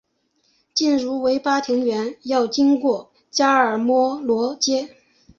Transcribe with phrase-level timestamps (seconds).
[0.73, 4.95] 进入维巴庭园要经过加尔默罗街。